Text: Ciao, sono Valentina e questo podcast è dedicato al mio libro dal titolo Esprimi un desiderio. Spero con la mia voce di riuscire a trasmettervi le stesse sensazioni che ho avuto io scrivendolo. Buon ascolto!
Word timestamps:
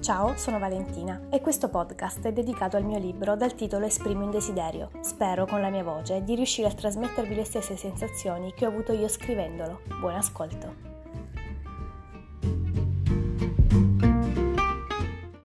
Ciao, 0.00 0.36
sono 0.36 0.60
Valentina 0.60 1.22
e 1.28 1.40
questo 1.40 1.68
podcast 1.68 2.24
è 2.24 2.32
dedicato 2.32 2.76
al 2.76 2.84
mio 2.84 2.98
libro 2.98 3.34
dal 3.34 3.54
titolo 3.54 3.84
Esprimi 3.84 4.22
un 4.22 4.30
desiderio. 4.30 4.90
Spero 5.00 5.44
con 5.44 5.60
la 5.60 5.70
mia 5.70 5.82
voce 5.82 6.22
di 6.22 6.36
riuscire 6.36 6.68
a 6.68 6.72
trasmettervi 6.72 7.34
le 7.34 7.44
stesse 7.44 7.76
sensazioni 7.76 8.54
che 8.54 8.64
ho 8.64 8.68
avuto 8.68 8.92
io 8.92 9.08
scrivendolo. 9.08 9.80
Buon 9.98 10.14
ascolto! 10.14 10.97